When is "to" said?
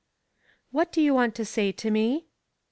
1.35-1.45, 1.73-1.91